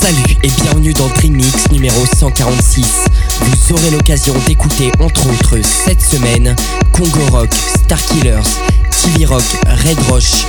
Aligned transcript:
Salut 0.00 0.36
et 0.42 0.48
bienvenue 0.62 0.94
dans 0.94 1.08
Dream 1.08 1.34
Mix 1.34 1.70
numéro 1.70 2.06
146. 2.06 3.04
Vous 3.40 3.74
aurez 3.74 3.90
l'occasion 3.90 4.32
d'écouter 4.46 4.90
entre 4.98 5.26
autres 5.26 5.56
cette 5.62 6.00
semaine 6.00 6.56
Congo 6.92 7.20
Rock, 7.30 7.50
Starkillers, 7.84 8.40
TV 8.90 9.26
Rock, 9.26 9.44
Red 9.84 9.98
Roche, 10.08 10.46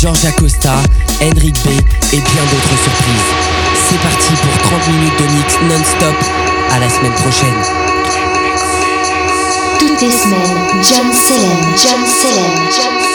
George 0.00 0.24
Acosta, 0.24 0.72
Henrik 1.20 1.56
B 1.64 1.68
et 2.14 2.16
bien 2.16 2.44
d'autres 2.50 2.82
surprises. 2.82 3.30
C'est 3.90 4.00
parti 4.00 4.32
pour 4.32 4.62
30 4.78 4.88
minutes 4.88 5.18
de 5.20 5.36
mix 5.36 5.54
non-stop. 5.68 6.16
À 6.70 6.78
la 6.78 6.88
semaine 6.88 7.12
prochaine. 7.12 7.62
Toutes 9.78 10.00
les 10.00 10.10
semaines, 10.10 10.82
John 10.82 11.12
Selem, 11.12 11.76
John 11.76 12.06
Selem, 12.06 12.68
John 12.74 13.07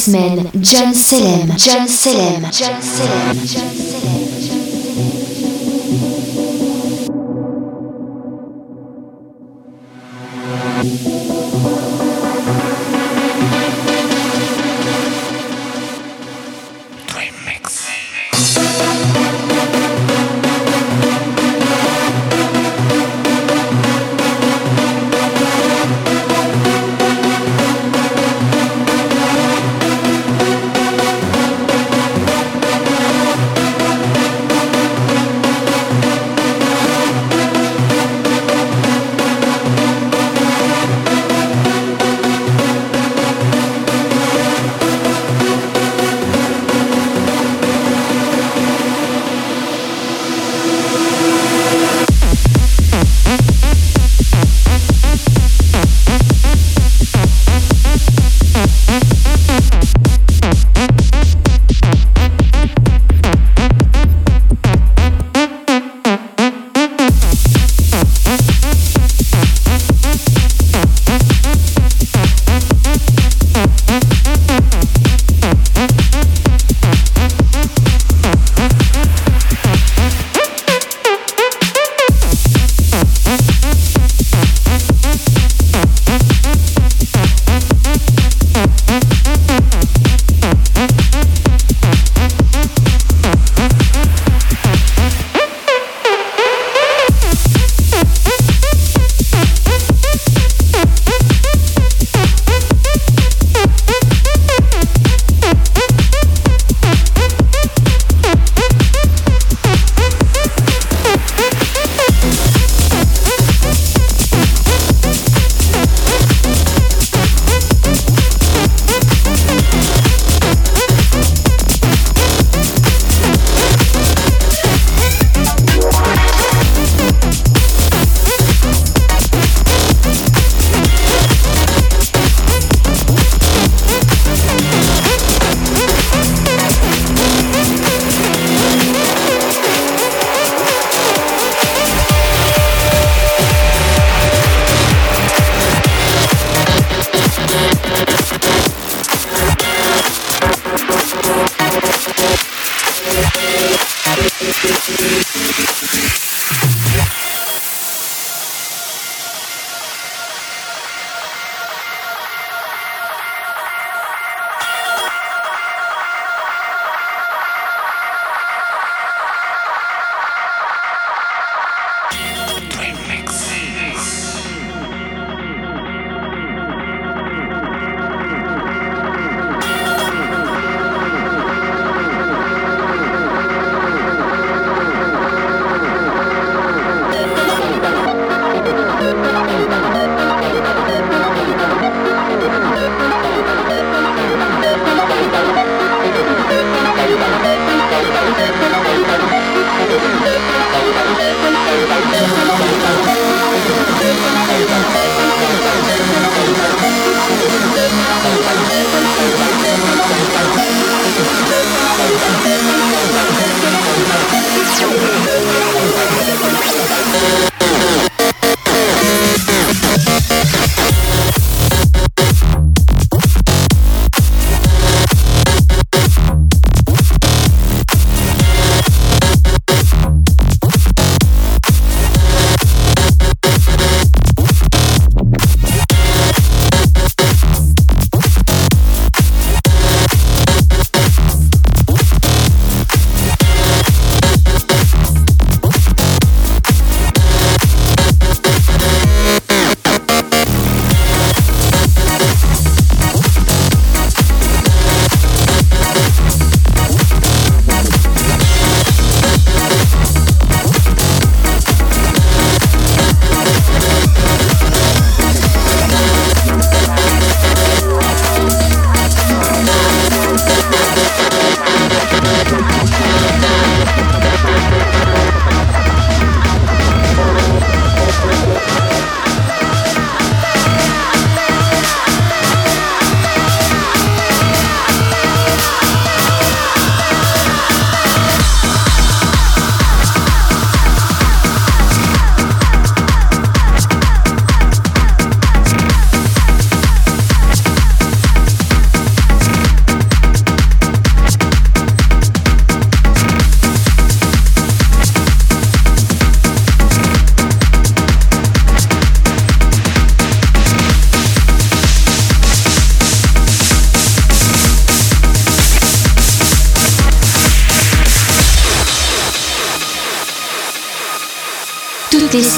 John 0.00 0.14
Selem, 0.14 0.50
John 0.62 0.94
Selem, 0.94 1.56
John 1.58 1.86
Selem, 1.86 2.42
John 2.50 2.80
Selem. 2.80 3.79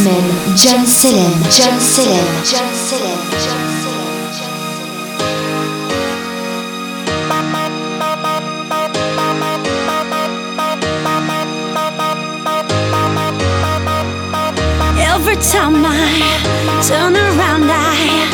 Semaines, 0.02 0.60
John 0.60 0.84
Selem, 0.84 1.32
John 1.48 1.78
Selem, 1.78 2.26
John 2.42 2.66
Every 14.98 15.36
time 15.36 15.84
I 15.86 16.82
turn 16.82 17.14
around, 17.14 17.70
I 17.70 18.26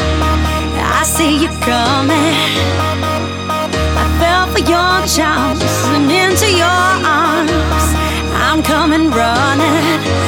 I 0.81 1.05
see 1.05 1.37
you 1.43 1.49
coming. 1.61 2.35
I 3.95 4.07
fell 4.19 4.47
for 4.55 4.61
your 4.61 5.07
charms 5.07 5.63
and 5.93 6.11
into 6.11 6.51
your 6.51 6.83
arms. 7.05 7.85
I'm 8.33 8.63
coming 8.63 9.11
running. 9.11 10.28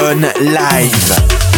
Session 0.00 0.22
live. 0.54 1.49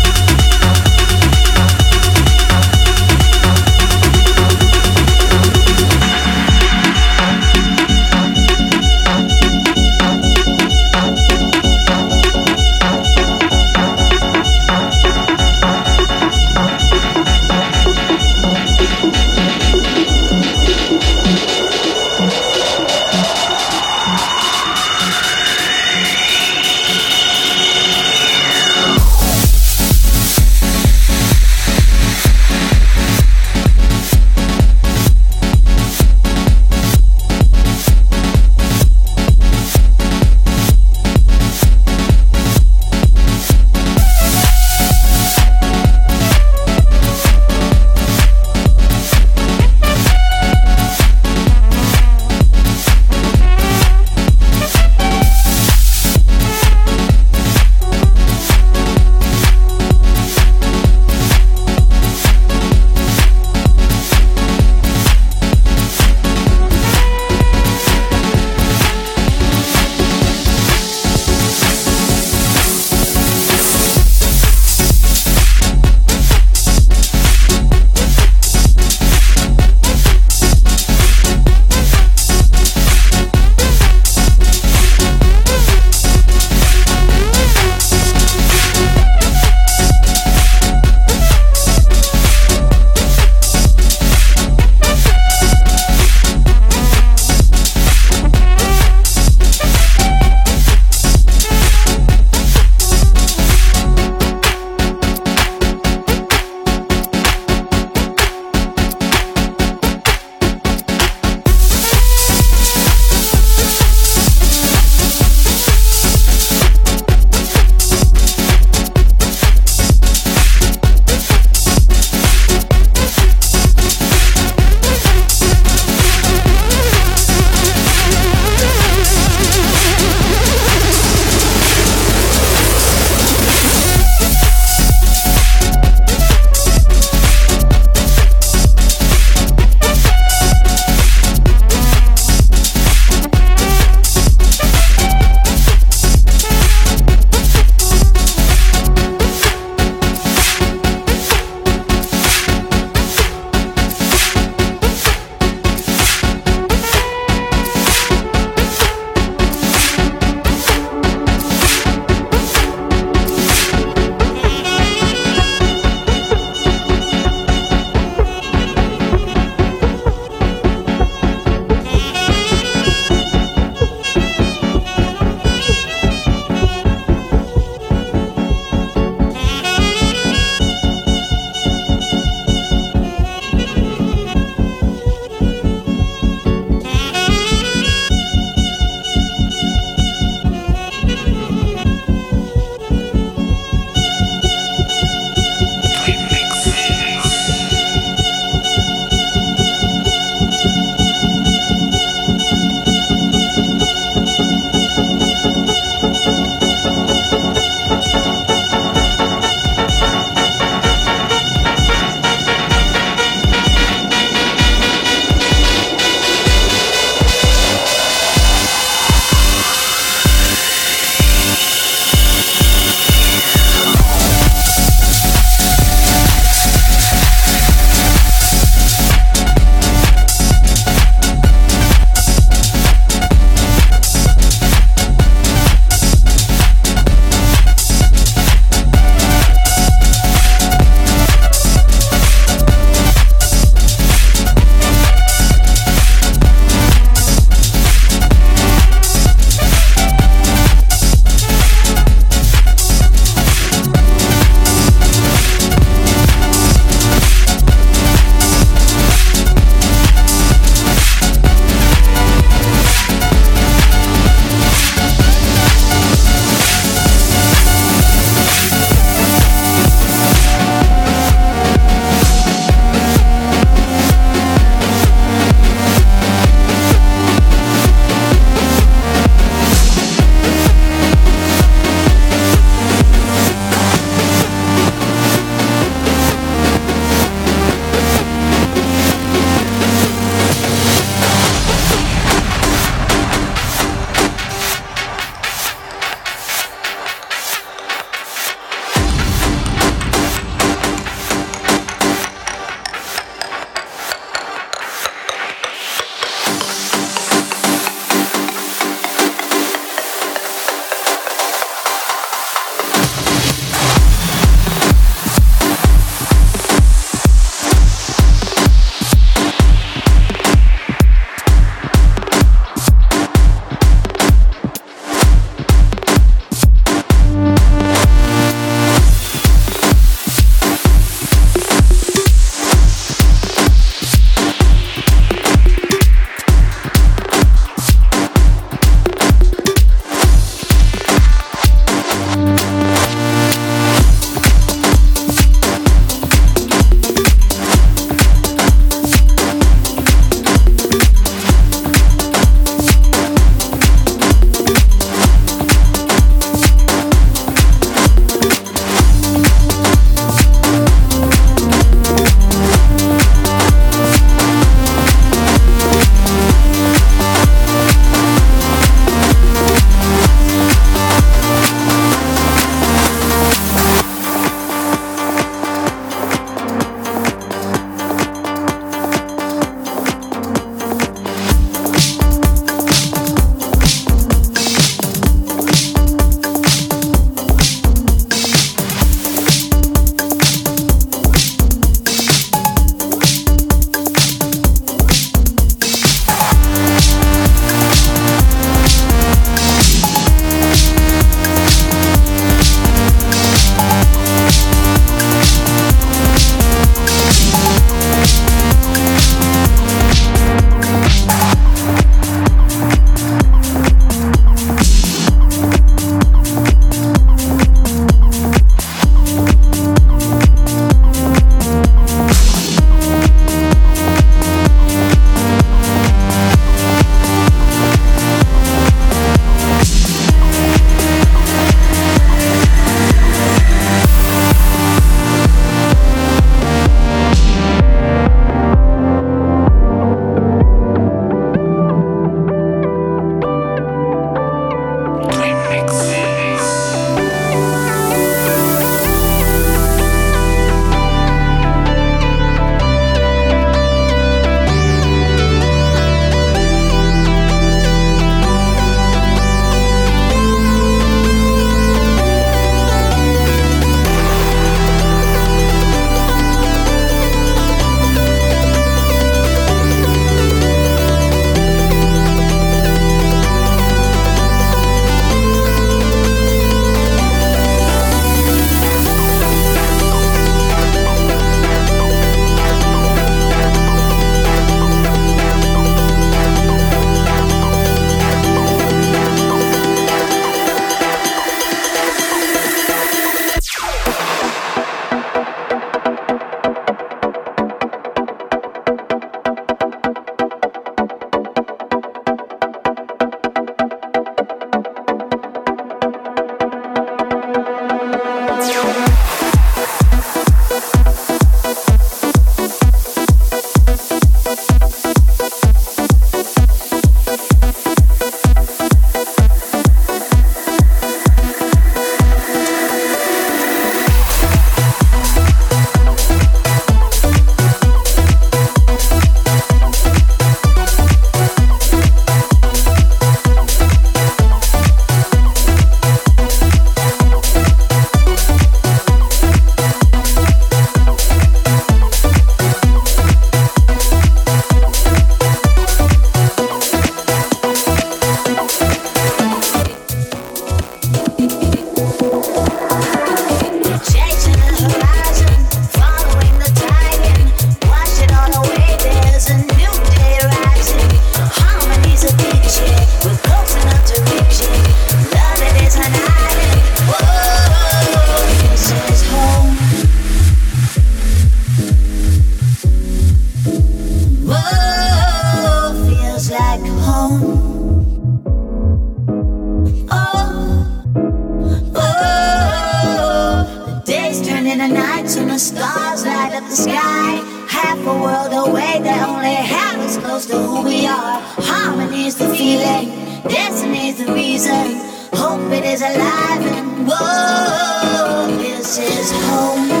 the 594.25 594.33
reason. 594.33 594.99
Hope 595.33 595.71
it 595.71 595.85
is 595.85 596.01
alive 596.01 596.65
and 596.77 597.07
whoa, 597.07 598.47
this 598.57 598.97
is 598.97 599.31
home. 599.31 600.00